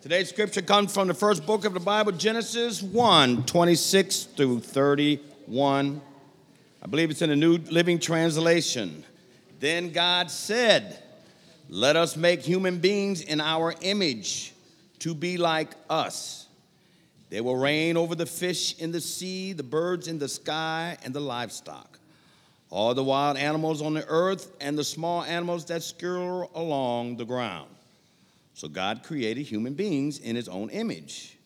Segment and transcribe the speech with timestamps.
[0.00, 6.00] Today's scripture comes from the first book of the Bible, Genesis 1 26 through 31.
[6.80, 9.02] I believe it's in the New Living Translation.
[9.58, 11.02] Then God said,
[11.68, 14.52] Let us make human beings in our image
[15.00, 16.46] to be like us.
[17.28, 21.12] They will reign over the fish in the sea, the birds in the sky, and
[21.12, 21.98] the livestock,
[22.70, 27.24] all the wild animals on the earth, and the small animals that scurry along the
[27.24, 27.68] ground.
[28.58, 31.38] So God created human beings in his own image.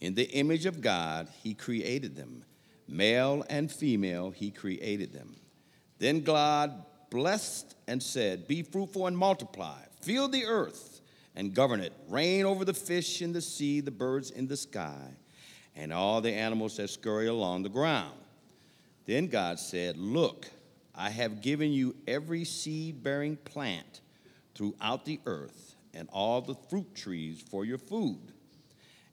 [0.00, 2.46] In the image of God, he created them.
[2.88, 5.36] Male and female, he created them.
[5.98, 6.72] Then God
[7.10, 11.02] blessed and said, Be fruitful and multiply, fill the earth
[11.34, 15.10] and govern it, reign over the fish in the sea, the birds in the sky,
[15.74, 18.18] and all the animals that scurry along the ground.
[19.04, 20.48] Then God said, Look,
[20.94, 24.00] I have given you every seed bearing plant
[24.54, 28.32] throughout the earth and all the fruit trees for your food.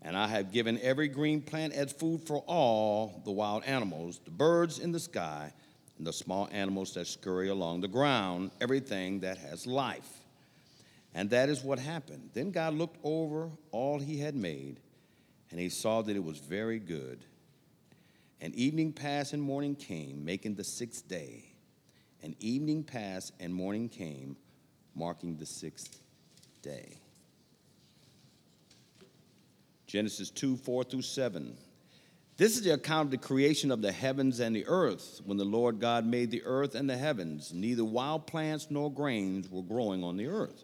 [0.01, 4.31] And I have given every green plant as food for all the wild animals, the
[4.31, 5.53] birds in the sky,
[5.97, 10.19] and the small animals that scurry along the ground, everything that has life.
[11.15, 12.31] And that is what happened.
[12.33, 14.79] Then God looked over all he had made,
[15.51, 17.23] and he saw that it was very good.
[18.41, 21.45] And evening passed and morning came, making the sixth day.
[22.21, 24.35] And evening passed and morning came,
[24.95, 26.02] marking the sixth
[26.63, 26.97] day.
[29.85, 31.55] Genesis 2 4 through 7.
[32.35, 35.21] This is the account of the creation of the heavens and the earth.
[35.23, 39.51] When the Lord God made the earth and the heavens, neither wild plants nor grains
[39.51, 40.63] were growing on the earth,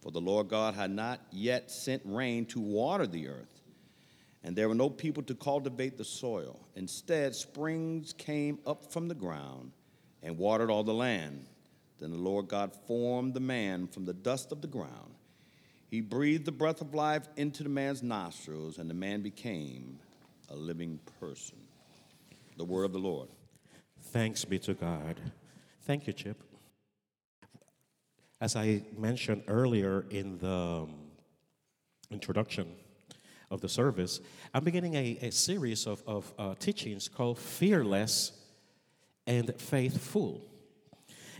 [0.00, 3.62] for the Lord God had not yet sent rain to water the earth,
[4.42, 6.58] and there were no people to cultivate the soil.
[6.74, 9.70] Instead, springs came up from the ground
[10.24, 11.46] and watered all the land.
[12.00, 15.15] Then the Lord God formed the man from the dust of the ground
[15.88, 19.98] he breathed the breath of life into the man's nostrils, and the man became
[20.48, 21.58] a living person.
[22.56, 23.28] The word of the Lord.
[24.00, 25.20] Thanks be to God.
[25.82, 26.42] Thank you, Chip.
[28.40, 30.94] As I mentioned earlier in the um,
[32.10, 32.66] introduction
[33.50, 34.20] of the service,
[34.52, 38.32] I'm beginning a, a series of, of uh, teachings called Fearless
[39.26, 40.42] and Faithful.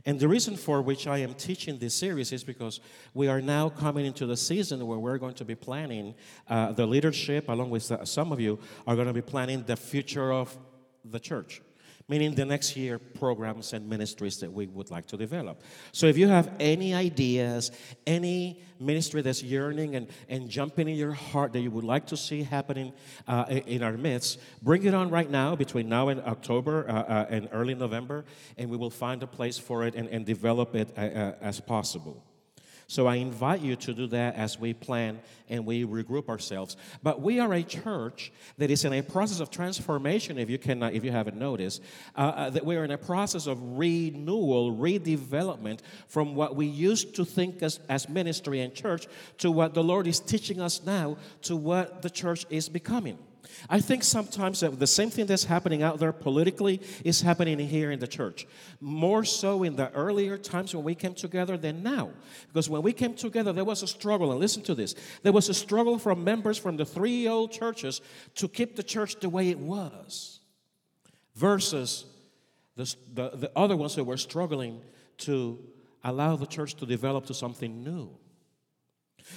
[0.06, 2.78] And the reason for which I am teaching this series is because
[3.12, 6.14] we are now coming into the season where we're going to be planning
[6.48, 10.32] uh, the leadership, along with some of you, are going to be planning the future
[10.32, 10.56] of
[11.04, 11.60] the church
[12.08, 15.62] meaning the next year programs and ministries that we would like to develop.
[15.92, 17.72] So if you have any ideas,
[18.06, 22.16] any ministry that's yearning and, and jumping in your heart that you would like to
[22.16, 22.92] see happening
[23.26, 27.26] uh, in our midst, bring it on right now between now and October uh, uh,
[27.28, 28.24] and early November,
[28.58, 31.60] and we will find a place for it and, and develop it uh, uh, as
[31.60, 32.25] possible.
[32.88, 36.76] So I invite you to do that as we plan and we regroup ourselves.
[37.02, 40.38] But we are a church that is in a process of transformation.
[40.38, 41.82] If you cannot, if you haven't noticed,
[42.14, 47.16] uh, uh, that we are in a process of renewal, redevelopment from what we used
[47.16, 49.08] to think as, as ministry and church
[49.38, 53.18] to what the Lord is teaching us now to what the church is becoming.
[53.68, 57.90] I think sometimes that the same thing that's happening out there politically is happening here
[57.90, 58.46] in the church.
[58.80, 62.10] More so in the earlier times when we came together than now.
[62.48, 64.30] Because when we came together, there was a struggle.
[64.30, 68.00] And listen to this there was a struggle from members from the three old churches
[68.36, 70.40] to keep the church the way it was,
[71.34, 72.04] versus
[72.76, 74.80] the, the, the other ones that were struggling
[75.18, 75.58] to
[76.04, 78.10] allow the church to develop to something new.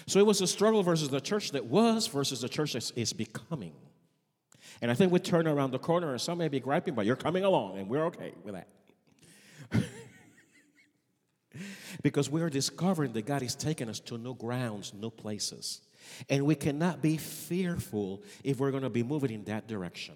[0.05, 3.13] So it was a struggle versus the church that was versus the church that is
[3.13, 3.73] becoming.
[4.81, 7.15] And I think we turn around the corner and some may be griping, but you're
[7.15, 8.67] coming along and we're okay with that.
[12.01, 15.81] because we are discovering that God is taking us to new grounds, new places.
[16.29, 20.15] And we cannot be fearful if we're going to be moving in that direction.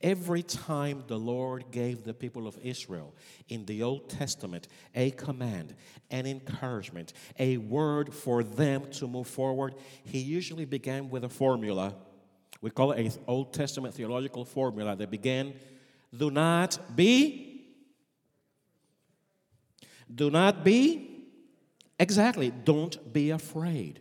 [0.00, 3.14] Every time the Lord gave the people of Israel
[3.48, 5.74] in the Old Testament a command,
[6.10, 9.74] an encouragement, a word for them to move forward,
[10.04, 11.94] he usually began with a formula
[12.60, 15.54] we call it an Old Testament theological formula that began
[16.16, 17.66] do not be,
[20.12, 21.26] do not be,
[21.98, 24.00] exactly, don't be afraid.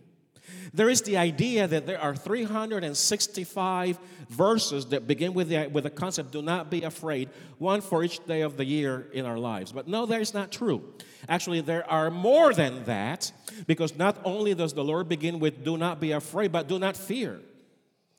[0.73, 3.99] There is the idea that there are 365
[4.29, 8.23] verses that begin with the, with the concept, do not be afraid, one for each
[8.25, 9.71] day of the year in our lives.
[9.71, 10.93] But no, that is not true.
[11.27, 13.31] Actually, there are more than that
[13.67, 16.95] because not only does the Lord begin with, do not be afraid, but do not
[16.95, 17.39] fear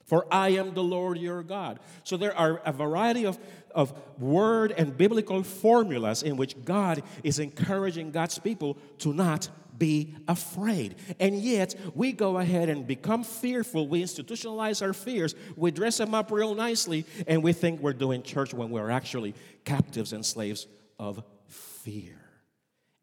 [0.07, 1.81] for I am the Lord your God.
[2.05, 3.39] So there are a variety of,
[3.75, 9.49] of word and biblical formulas in which God is encouraging God's people to not
[9.79, 10.97] be afraid.
[11.21, 13.89] And yet, we go ahead and become fearful.
[13.89, 15.35] We institutionalize our fears.
[15.55, 19.35] We dress them up real nicely, and we think we're doing church when we're actually
[19.65, 20.67] captives and slaves
[20.99, 22.19] of fear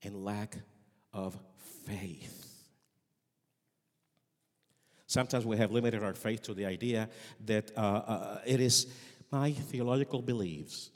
[0.01, 0.57] and lack
[1.13, 1.37] of
[1.85, 2.42] faith.
[5.13, 7.07] Sometimes we have limited our faith to the idea
[7.45, 8.87] that uh, uh, it is
[9.31, 10.89] my theological beliefs.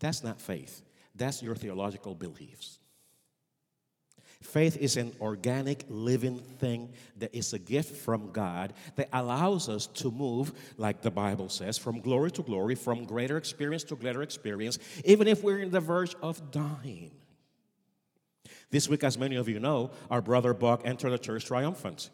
[0.00, 0.80] That's not faith,
[1.14, 2.78] that's your theological beliefs.
[4.40, 9.86] Faith is an organic, living thing that is a gift from God that allows us
[9.86, 14.22] to move, like the Bible says, from glory to glory, from greater experience to greater
[14.22, 17.10] experience, even if we're in the verge of dying.
[18.70, 22.10] This week, as many of you know, our brother Buck entered the church triumphant.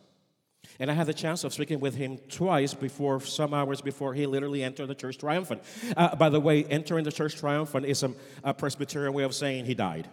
[0.79, 4.27] And I had the chance of speaking with him twice before, some hours before he
[4.27, 5.63] literally entered the church triumphant.
[5.97, 8.13] Uh, by the way, entering the church triumphant is a,
[8.45, 10.09] a Presbyterian way of saying he died.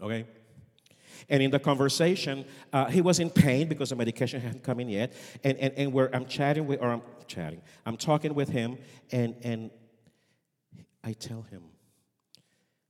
[0.00, 0.24] Okay?
[1.28, 4.88] And in the conversation, uh, he was in pain because the medication hadn't come in
[4.88, 5.12] yet.
[5.44, 8.78] And, and, and where I'm chatting with, or I'm chatting, I'm talking with him,
[9.12, 9.70] and, and
[11.04, 11.62] I tell him,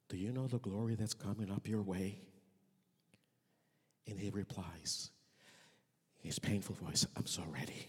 [0.09, 2.21] Do you know the glory that's coming up your way?
[4.07, 5.11] And he replies,
[6.23, 7.89] in his painful voice, I'm so ready.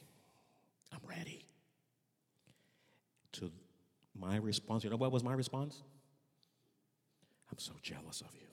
[0.91, 1.45] I'm ready.
[3.33, 3.51] To
[4.13, 5.81] my response, you know what was my response?
[7.51, 8.47] I'm so jealous of you.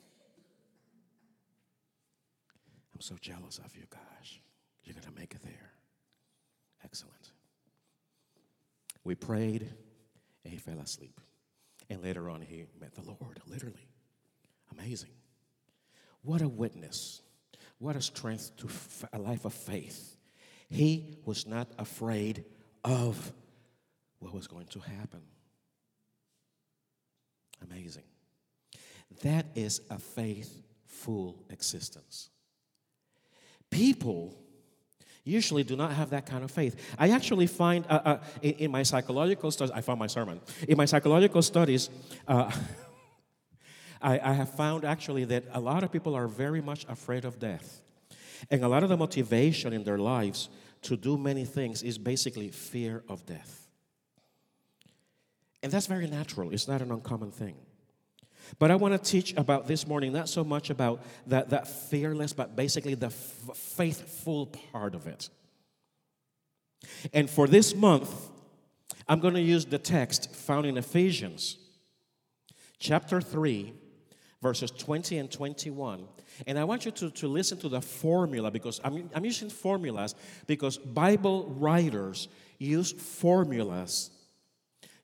[2.95, 4.41] I'm so jealous of you, gosh.
[4.85, 5.73] You're going to make it there.
[6.85, 7.33] Excellent.
[9.05, 9.69] We prayed,
[10.45, 11.21] and he fell asleep.
[11.89, 13.89] And later on, he met the Lord, literally.
[14.73, 15.11] Amazing.
[16.23, 17.23] What a witness.
[17.79, 18.69] What a strength to
[19.13, 20.17] a life of faith.
[20.69, 22.45] He was not afraid
[22.83, 23.33] of
[24.19, 25.23] what was going to happen.
[27.63, 28.03] Amazing.
[29.23, 32.31] That is a faithful existence.
[33.71, 34.39] People
[35.27, 36.95] usually do not have that kind of faith.
[36.99, 40.41] I actually find uh, uh, in, in, my psychological studies, I found my sermon.
[40.69, 41.91] In my psychological studies,
[42.29, 42.51] uh,
[44.03, 47.39] I, I have found actually that a lot of people are very much afraid of
[47.41, 47.83] death.
[48.51, 50.49] And a lot of the motivation in their lives
[50.83, 53.67] to do many things is basically fear of death.
[55.63, 57.57] And that's very natural, it's not an uncommon thing.
[58.59, 62.33] But I want to teach about this morning, not so much about that, that fearless,
[62.33, 65.29] but basically the f- faithful part of it.
[67.13, 68.11] And for this month,
[69.09, 71.59] I'm going to use the text found in Ephesians
[72.79, 73.73] chapter 3,
[74.43, 76.07] verses 20 and 21.
[76.47, 80.15] And I want you to, to listen to the formula because I'm, I'm using formulas
[80.47, 82.29] because Bible writers
[82.59, 84.11] use formulas,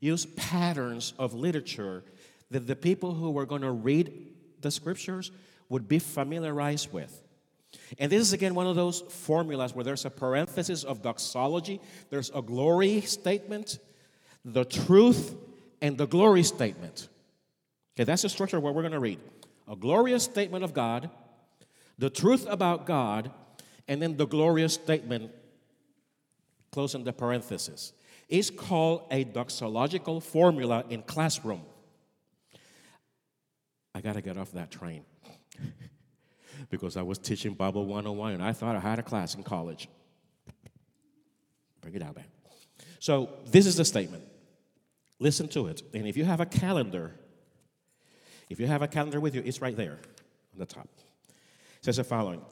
[0.01, 2.05] use patterns of literature
[2.53, 4.13] that the people who were going to read
[4.61, 5.31] the scriptures
[5.69, 7.23] would be familiarized with.
[7.99, 12.31] And this is again one of those formulas where there's a parenthesis of doxology, there's
[12.35, 13.79] a glory statement,
[14.45, 15.35] the truth,
[15.81, 17.09] and the glory statement.
[17.97, 19.19] Okay, that's the structure of what we're going to read.
[19.69, 21.11] A glorious statement of God,
[21.99, 23.31] the truth about God,
[23.89, 25.31] and then the glorious statement,
[26.71, 27.93] closing the parenthesis,
[28.29, 31.63] is called a doxological formula in classroom.
[33.95, 35.05] I got to get off that train
[36.71, 39.89] because I was teaching Bible 101 and I thought I had a class in college.
[41.81, 42.25] Bring it out, man.
[43.01, 44.25] So, this is the statement.
[45.19, 45.83] Listen to it.
[45.93, 47.13] And if you have a calendar,
[48.49, 49.99] if you have a calendar with you, it's right there
[50.53, 50.89] on the top.
[51.79, 52.43] It says the following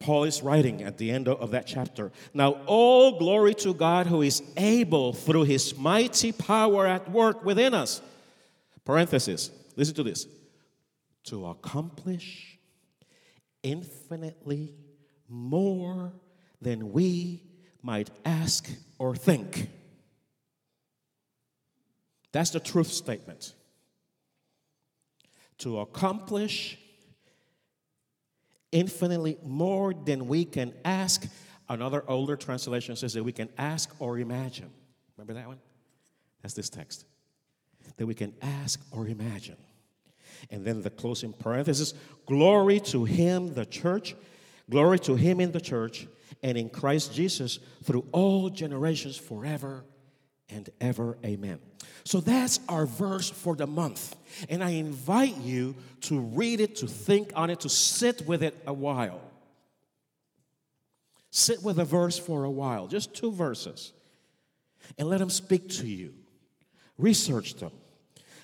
[0.00, 2.12] Paul is writing at the end of that chapter.
[2.34, 7.74] Now, all glory to God who is able through his mighty power at work within
[7.74, 8.02] us.
[8.84, 10.26] Parenthesis, listen to this
[11.24, 12.58] to accomplish
[13.62, 14.74] infinitely
[15.28, 16.12] more
[16.60, 17.42] than we
[17.82, 19.68] might ask or think.
[22.32, 23.54] That's the truth statement
[25.58, 26.78] to accomplish
[28.72, 31.26] infinitely more than we can ask.
[31.68, 34.70] Another older translation says that we can ask or imagine.
[35.16, 35.58] Remember that one?
[36.42, 37.06] That's this text.
[37.96, 39.56] That we can ask or imagine.
[40.50, 41.94] And then the closing parenthesis
[42.26, 44.14] glory to him, the church,
[44.70, 46.06] glory to him in the church
[46.42, 49.84] and in Christ Jesus through all generations forever
[50.48, 51.16] and ever.
[51.24, 51.58] Amen.
[52.04, 54.14] So that's our verse for the month.
[54.48, 58.54] And I invite you to read it, to think on it, to sit with it
[58.66, 59.20] a while.
[61.30, 63.92] Sit with a verse for a while, just two verses,
[64.98, 66.14] and let them speak to you.
[66.96, 67.72] Research them.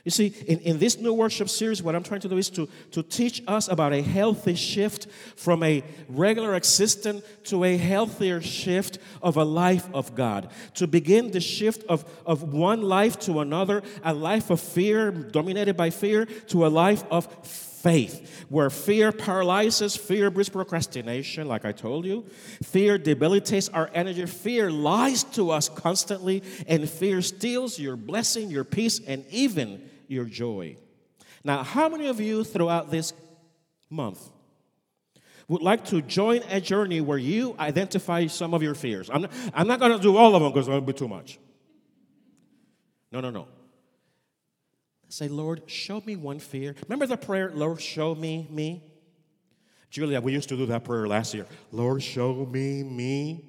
[0.04, 2.68] You see, in, in this new worship series, what I'm trying to do is to,
[2.92, 8.98] to teach us about a healthy shift from a regular existence to a healthier shift
[9.20, 10.50] of a life of God.
[10.74, 15.76] To begin the shift of, of one life to another, a life of fear, dominated
[15.76, 21.72] by fear, to a life of faith, where fear paralyzes, fear brings procrastination, like I
[21.72, 22.24] told you.
[22.62, 24.24] Fear debilitates our energy.
[24.24, 30.24] Fear lies to us constantly, and fear steals your blessing, your peace, and even your
[30.24, 30.76] joy.
[31.44, 33.12] Now, how many of you throughout this
[33.88, 34.30] month
[35.48, 39.08] would like to join a journey where you identify some of your fears?
[39.12, 41.08] I'm not, I'm not going to do all of them because it would be too
[41.08, 41.38] much.
[43.12, 43.48] No, no, no.
[45.08, 46.76] Say, Lord, show me one fear.
[46.84, 48.84] Remember the prayer, Lord, show me me?
[49.90, 51.46] Julia, we used to do that prayer last year.
[51.72, 53.44] Lord, show me me.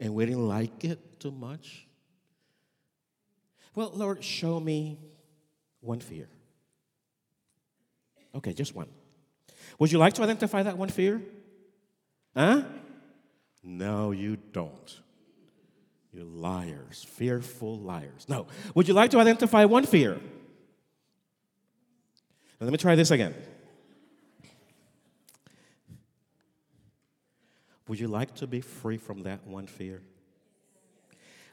[0.00, 1.86] And we didn't like it too much.
[3.74, 4.98] Well, Lord, show me
[5.82, 6.28] one fear.
[8.34, 8.88] Okay, just one.
[9.78, 11.20] Would you like to identify that one fear?
[12.34, 12.62] Huh?
[13.62, 15.00] No, you don't.
[16.12, 18.26] You liars, fearful liars.
[18.28, 18.46] No.
[18.74, 20.14] Would you like to identify one fear?
[22.60, 23.34] Now, let me try this again.
[27.88, 30.02] Would you like to be free from that one fear?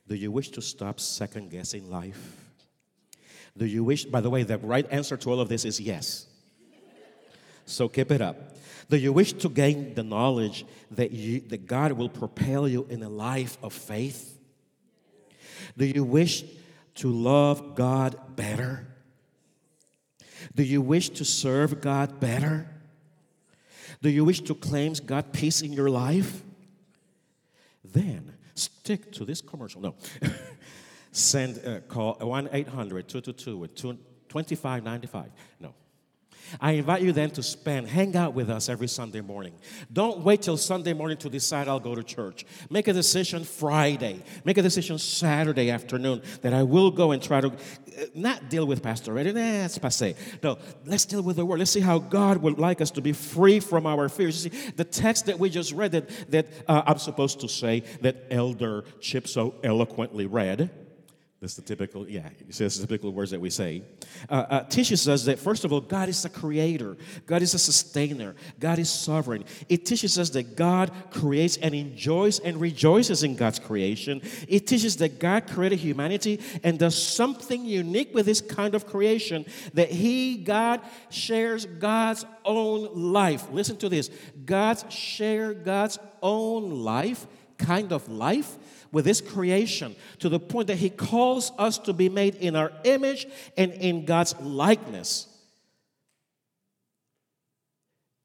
[0.07, 2.48] Do you wish to stop second guessing life?
[3.57, 6.27] Do you wish, by the way, the right answer to all of this is yes.
[7.65, 8.55] So keep it up.
[8.89, 13.03] Do you wish to gain the knowledge that, you, that God will propel you in
[13.03, 14.39] a life of faith?
[15.77, 16.43] Do you wish
[16.95, 18.87] to love God better?
[20.55, 22.67] Do you wish to serve God better?
[24.01, 26.41] Do you wish to claim God peace in your life?
[27.83, 29.81] Then stick to this commercial.
[29.81, 29.95] No.
[31.11, 33.67] Send uh, call 1 800 222
[34.29, 35.31] 2595.
[35.59, 35.73] No.
[36.59, 39.53] I invite you then to spend, hang out with us every Sunday morning.
[39.91, 42.45] Don't wait till Sunday morning to decide I'll go to church.
[42.69, 44.21] Make a decision Friday.
[44.45, 48.65] Make a decision Saturday afternoon that I will go and try to uh, not deal
[48.65, 49.31] with Pastor Eddie.
[49.31, 50.15] That's passe.
[50.41, 51.59] No, let's deal with the Word.
[51.59, 54.45] Let's see how God would like us to be free from our fears.
[54.45, 57.81] You see, the text that we just read that, that uh, I'm supposed to say
[58.01, 60.69] that Elder Chip so eloquently read
[61.41, 63.81] that's the typical, yeah, it's the typical words that we say.
[64.29, 67.59] Uh, uh, teaches us that, first of all, God is a creator, God is a
[67.59, 69.45] sustainer, God is sovereign.
[69.69, 74.21] It teaches us that God creates and enjoys and rejoices in God's creation.
[74.49, 79.45] It teaches that God created humanity and does something unique with this kind of creation
[79.75, 83.49] that He, God, shares God's own life.
[83.49, 84.09] Listen to this
[84.45, 87.27] God share God's own life,
[87.57, 88.57] kind of life
[88.91, 92.71] with this creation to the point that He calls us to be made in our
[92.83, 93.27] image
[93.57, 95.27] and in God's likeness.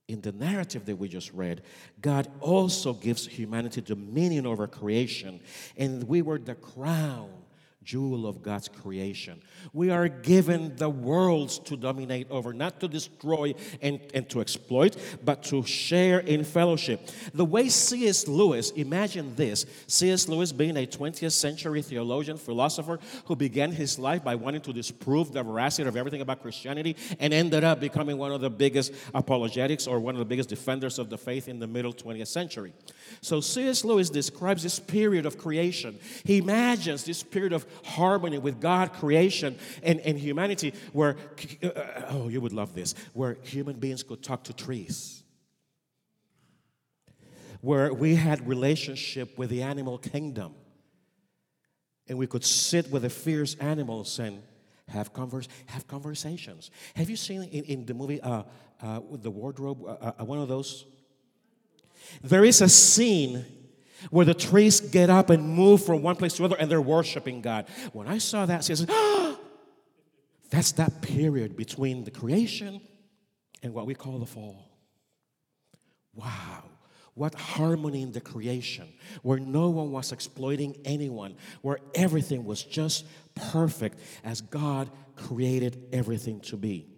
[0.08, 1.62] In the narrative that we just read,
[2.00, 5.40] God also gives humanity dominion over creation,
[5.76, 7.30] and we were the crown
[7.84, 9.40] jewel of God's creation.
[9.72, 14.96] We are given the worlds to dominate over, not to destroy and, and to exploit,
[15.24, 17.08] but to share in fellowship.
[17.32, 18.26] The way C.S.
[18.26, 20.28] Lewis, imagine this C.S.
[20.28, 25.32] Lewis being a 20th century theologian, philosopher, who began his life by wanting to disprove
[25.32, 29.86] the veracity of everything about Christianity and ended up becoming one of the biggest apologetics
[29.86, 32.72] or one of the biggest defenders of the faith in the middle 20th century.
[33.20, 33.84] So C.S.
[33.84, 35.98] Lewis describes this period of creation.
[36.24, 41.16] He imagines this period of harmony with God, creation, and, and humanity, where,
[41.62, 41.68] uh,
[42.10, 45.22] oh, you would love this, where human beings could talk to trees.
[47.60, 50.54] Where we had relationship with the animal kingdom.
[52.06, 54.42] And we could sit with the fierce animals and
[54.88, 56.70] have, converse, have conversations.
[56.94, 58.42] Have you seen in, in the movie uh,
[58.82, 60.84] uh, the wardrobe, uh, uh one of those?
[62.22, 63.44] There is a scene
[64.10, 67.40] where the trees get up and move from one place to another and they're worshiping
[67.40, 67.66] God.
[67.92, 69.38] When I saw that, I said, oh,
[70.50, 72.80] that's that period between the creation
[73.62, 74.70] and what we call the fall.
[76.14, 76.64] Wow.
[77.14, 78.88] What harmony in the creation,
[79.22, 86.40] where no one was exploiting anyone, where everything was just perfect as God created everything
[86.40, 86.93] to be.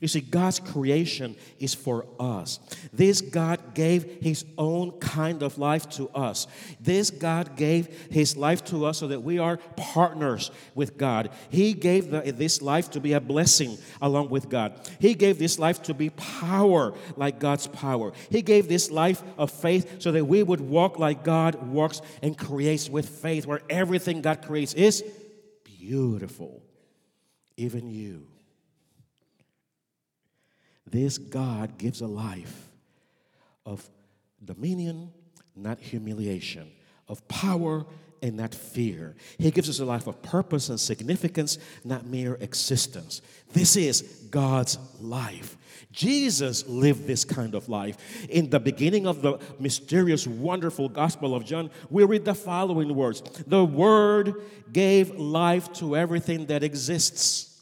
[0.00, 2.60] You see, God's creation is for us.
[2.92, 6.46] This God gave His own kind of life to us.
[6.80, 11.30] This God gave His life to us so that we are partners with God.
[11.48, 14.78] He gave the, this life to be a blessing along with God.
[14.98, 18.12] He gave this life to be power like God's power.
[18.30, 22.36] He gave this life of faith so that we would walk like God walks and
[22.36, 25.04] creates with faith, where everything God creates is
[25.64, 26.62] beautiful.
[27.56, 28.26] Even you.
[30.86, 32.68] This God gives a life
[33.64, 33.88] of
[34.44, 35.10] dominion,
[35.54, 36.70] not humiliation,
[37.08, 37.84] of power
[38.22, 39.14] and not fear.
[39.38, 43.22] He gives us a life of purpose and significance, not mere existence.
[43.52, 45.56] This is God's life.
[45.92, 47.96] Jesus lived this kind of life.
[48.28, 53.22] In the beginning of the mysterious, wonderful Gospel of John, we read the following words
[53.46, 54.34] The Word
[54.72, 57.55] gave life to everything that exists.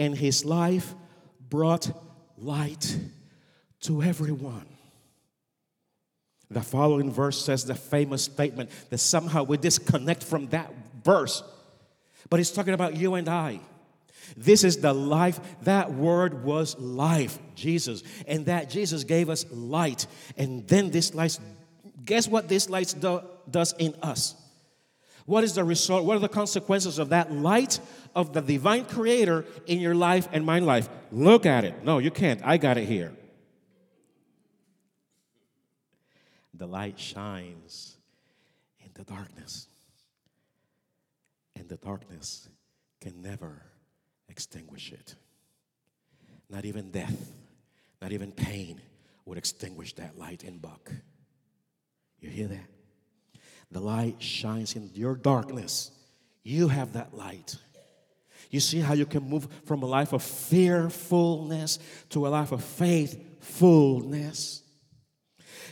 [0.00, 0.94] And his life
[1.50, 1.90] brought
[2.38, 2.98] light
[3.80, 4.66] to everyone.
[6.50, 10.72] The following verse says the famous statement that somehow we disconnect from that
[11.04, 11.44] verse.
[12.30, 13.60] But it's talking about you and I.
[14.38, 15.38] This is the life.
[15.64, 18.02] That word was life, Jesus.
[18.26, 20.06] And that Jesus gave us light.
[20.38, 21.38] And then this light,
[22.06, 24.34] guess what this light do, does in us?
[25.30, 26.04] What is the result?
[26.04, 27.78] What are the consequences of that light
[28.14, 30.88] of the divine creator in your life and my life?
[31.12, 31.84] Look at it.
[31.84, 32.40] No, you can't.
[32.44, 33.12] I got it here.
[36.60, 37.96] the light shines
[38.80, 39.66] in the darkness.
[41.56, 42.50] And the darkness
[43.00, 43.62] can never
[44.28, 45.14] extinguish it.
[46.50, 47.32] Not even death,
[48.02, 48.82] not even pain
[49.24, 50.92] would extinguish that light in Buck.
[52.20, 52.79] You hear that?
[53.70, 55.90] The light shines in your darkness.
[56.42, 57.56] You have that light.
[58.50, 61.78] You see how you can move from a life of fearfulness
[62.10, 64.62] to a life of faithfulness.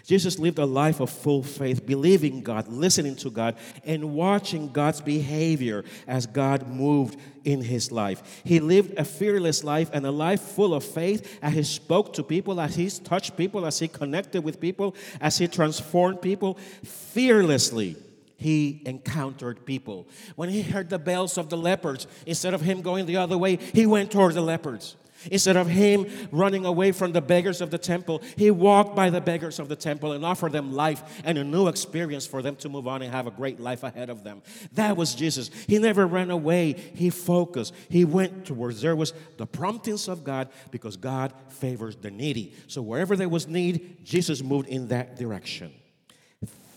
[0.04, 5.00] Jesus lived a life of full faith, believing God, listening to God, and watching God's
[5.00, 8.42] behavior as God moved in his life.
[8.44, 12.22] He lived a fearless life and a life full of faith as he spoke to
[12.22, 17.96] people, as he touched people, as he connected with people, as he transformed people fearlessly
[18.38, 20.06] he encountered people.
[20.36, 23.56] When he heard the bells of the lepers, instead of him going the other way,
[23.56, 24.96] he went towards the lepers.
[25.30, 29.20] Instead of him running away from the beggars of the temple, he walked by the
[29.20, 32.68] beggars of the temple and offered them life and a new experience for them to
[32.68, 34.42] move on and have a great life ahead of them.
[34.72, 35.50] That was Jesus.
[35.66, 37.74] He never ran away, he focused.
[37.88, 42.54] He went towards there was the promptings of God because God favors the needy.
[42.66, 45.72] So wherever there was need, Jesus moved in that direction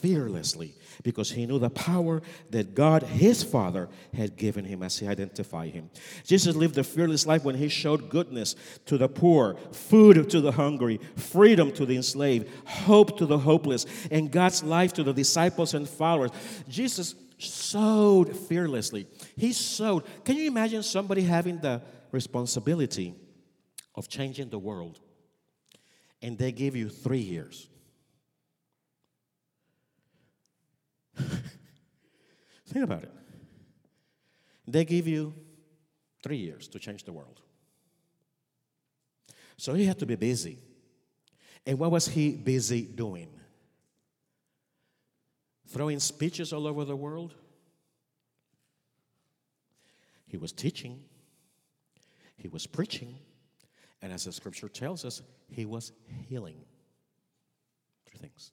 [0.02, 5.08] fearlessly because he knew the power that God, his Father, had given him as he
[5.08, 5.90] identified him.
[6.26, 10.52] Jesus lived a fearless life when he showed goodness to the poor, food to the
[10.52, 15.74] hungry, freedom to the enslaved, hope to the hopeless, and God's life to the disciples
[15.74, 16.32] and followers.
[16.68, 19.08] Jesus sowed fearlessly.
[19.36, 20.04] He sowed.
[20.24, 23.16] Can you imagine somebody having the responsibility
[23.96, 25.00] of changing the world?
[26.22, 27.68] And they give you three years.
[32.68, 33.12] Think about it.
[34.68, 35.34] They give you
[36.24, 37.42] three years to change the world.
[39.58, 40.60] So he had to be busy.
[41.66, 43.30] And what was he busy doing?
[45.68, 47.36] Throwing speeches all over the world?
[50.28, 51.04] He was teaching,
[52.38, 53.18] he was preaching,
[54.02, 55.92] and as the scripture tells us, he was
[56.28, 56.64] healing.
[58.06, 58.52] Three things.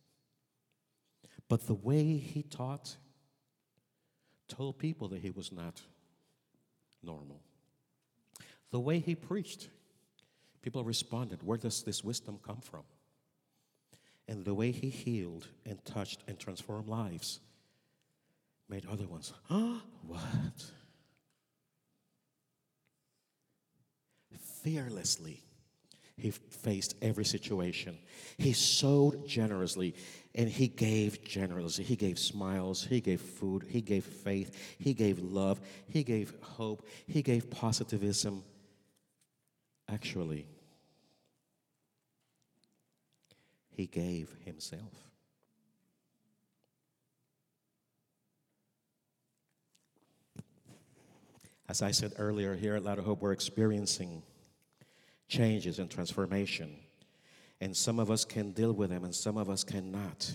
[1.49, 2.97] But the way he taught
[4.49, 5.81] told people that he was not
[7.03, 7.41] normal.
[8.71, 9.69] The way he preached,
[10.63, 12.83] people responded, Where does this wisdom come from?
[14.27, 17.41] And the way he healed and touched and transformed lives
[18.69, 19.77] made other ones, huh?
[20.07, 20.73] What?
[24.63, 25.43] Fearlessly
[26.19, 27.97] he faced every situation.
[28.37, 29.95] He sowed generously
[30.35, 31.85] and he gave generously.
[31.85, 36.87] He gave smiles, he gave food, he gave faith, he gave love, he gave hope,
[37.07, 38.43] he gave positivism.
[39.89, 40.47] Actually,
[43.71, 44.93] he gave himself.
[51.69, 54.23] As I said earlier, here at of Hope, we're experiencing
[55.29, 56.77] changes and transformation.
[57.61, 60.33] And some of us can deal with them and some of us cannot.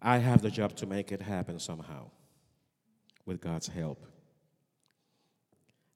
[0.00, 2.10] I have the job to make it happen somehow
[3.26, 4.04] with God's help,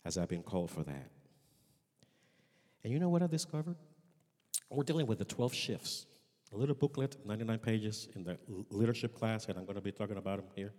[0.04, 1.10] as I've been called for that.
[2.82, 3.76] And you know what I discovered?
[4.68, 6.06] We're dealing with the 12 shifts.
[6.52, 8.38] A little booklet, 99 pages in the
[8.70, 10.72] leadership class, and I'm going to be talking about them here.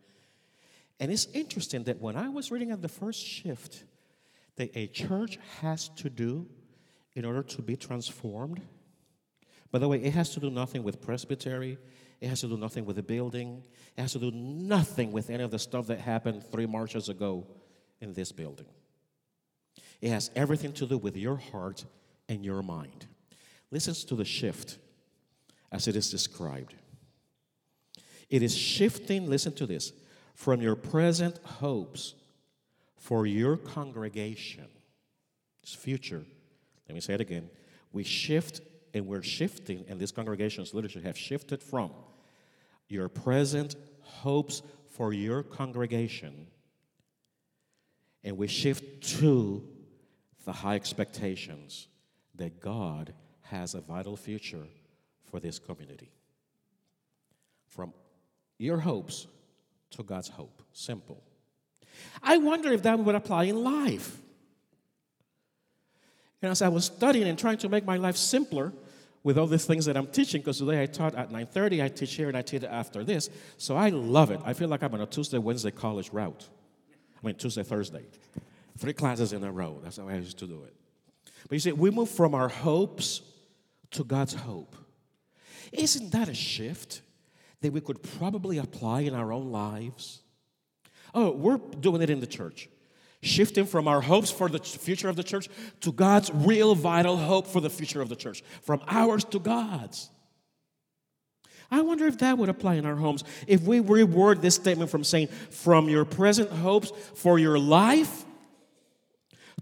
[1.00, 3.84] And it's interesting that when I was reading at the first shift,
[4.56, 6.48] that a church has to do
[7.16, 8.62] in order to be transformed.
[9.72, 11.78] By the way, it has to do nothing with presbytery.
[12.22, 13.64] It has to do nothing with the building.
[13.98, 17.48] It has to do nothing with any of the stuff that happened three marches ago
[18.00, 18.68] in this building.
[20.02, 21.86] It has everything to do with your heart
[22.30, 23.08] and your mind.
[23.72, 24.78] Listen to the shift
[25.72, 26.76] as it is described.
[28.30, 29.94] It is shifting, listen to this,
[30.34, 32.16] from your present hopes
[32.98, 34.68] for your congregation.
[35.64, 36.26] It's future.
[36.88, 37.50] Let me say it again.
[37.92, 38.62] We shift
[38.94, 41.92] and we're shifting, and this congregation's leadership have shifted from
[42.88, 46.48] your present hopes for your congregation,
[48.24, 49.68] and we shift to
[50.46, 51.88] the high expectations
[52.36, 54.68] that God has a vital future
[55.30, 56.12] for this community.
[57.68, 57.94] From
[58.58, 59.28] your hopes
[59.92, 60.62] to God's hope.
[60.72, 61.22] Simple.
[62.24, 64.22] I wonder if that would apply in life.
[66.46, 68.72] And as I was studying and trying to make my life simpler
[69.24, 72.14] with all the things that I'm teaching, because today I taught at 9:30, I teach
[72.14, 73.32] here and I teach after this.
[73.58, 74.40] So I love it.
[74.46, 76.48] I feel like I'm on a Tuesday, Wednesday college route.
[77.18, 78.06] I mean Tuesday, Thursday.
[78.78, 79.80] Three classes in a row.
[79.84, 80.76] That's how I used to do it.
[81.50, 83.24] But you see, we move from our hopes
[83.92, 84.76] to God's hope.
[85.72, 87.02] Isn't that a shift
[87.62, 90.22] that we could probably apply in our own lives?
[91.16, 92.70] Oh, we're doing it in the church.
[93.26, 95.50] Shifting from our hopes for the future of the church
[95.82, 98.44] to God's real vital hope for the future of the church.
[98.62, 100.12] From ours to God's.
[101.72, 103.24] I wonder if that would apply in our homes.
[103.48, 108.26] If we reword this statement from saying, from your present hopes for your life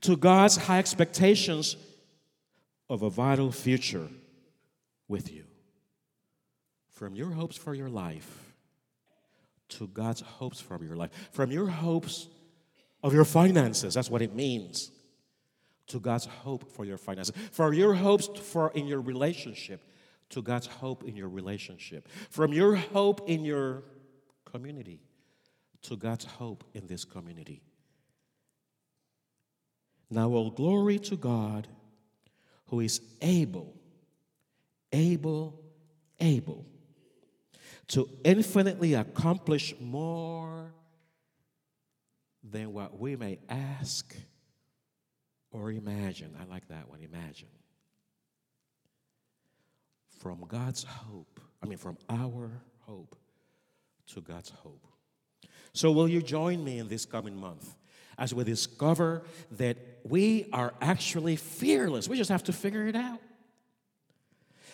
[0.02, 1.78] to God's high expectations
[2.90, 4.10] of a vital future
[5.08, 5.46] with you.
[6.92, 8.54] From your hopes for your life
[9.70, 11.12] to God's hopes for your life.
[11.32, 12.28] From your hopes
[13.04, 14.92] of your finances, that's what it means,
[15.88, 17.36] to God's hope for your finances.
[17.52, 19.84] For your hopes for in your relationship
[20.30, 22.08] to God's hope in your relationship.
[22.30, 23.84] From your hope in your
[24.46, 25.00] community
[25.84, 27.62] to God's hope in this community.
[30.10, 31.68] Now, all glory to God
[32.68, 33.74] who is able,
[34.92, 35.60] able,
[36.20, 36.66] able
[37.90, 40.74] to infinitely accomplish more
[42.44, 44.16] than what we may ask
[45.52, 46.36] or imagine.
[46.40, 47.48] I like that one, imagine.
[50.20, 53.16] From God's hope, I mean, from our hope
[54.08, 54.86] to God's hope.
[55.74, 57.76] So, will you join me in this coming month
[58.18, 62.08] as we discover that we are actually fearless?
[62.08, 63.20] We just have to figure it out.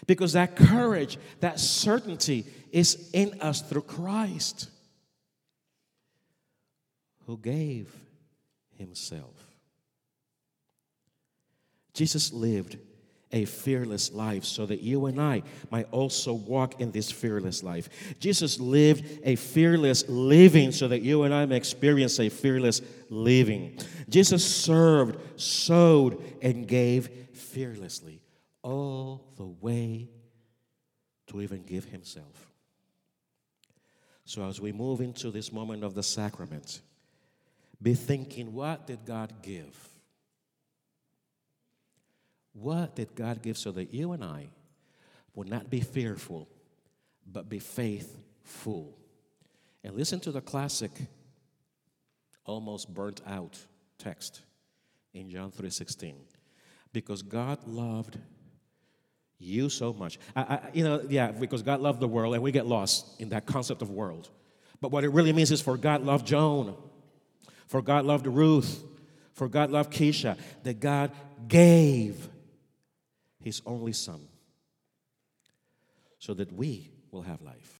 [0.07, 4.69] Because that courage, that certainty is in us through Christ
[7.29, 7.95] who gave
[8.79, 9.35] himself.
[11.93, 12.79] Jesus lived
[13.31, 18.17] a fearless life so that you and I might also walk in this fearless life.
[18.19, 23.77] Jesus lived a fearless living so that you and I may experience a fearless living.
[24.09, 28.23] Jesus served, sowed, and gave fearlessly
[28.63, 30.09] all the way
[31.27, 32.51] to even give himself.
[34.25, 36.81] So as we move into this moment of the sacrament,
[37.81, 39.89] be thinking, what did God give?
[42.53, 44.49] What did God give so that you and I
[45.35, 46.49] would not be fearful,
[47.31, 48.97] but be faithful?
[49.83, 50.91] And listen to the classic,
[52.45, 53.57] almost burnt out
[53.97, 54.41] text
[55.13, 56.15] in John 3:16.
[56.91, 58.17] Because God loved
[59.37, 60.19] you so much.
[60.35, 63.29] I, I, you know, yeah, because God loved the world, and we get lost in
[63.29, 64.29] that concept of world.
[64.81, 66.75] But what it really means is for God loved Joan,
[67.69, 68.83] for God loved Ruth,
[69.33, 71.11] for God loved Keisha, that God
[71.47, 72.27] gave
[73.39, 74.27] his only son
[76.17, 77.75] so that we will have life.